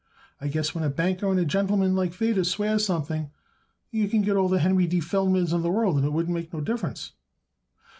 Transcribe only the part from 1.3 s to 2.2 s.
a gentleman like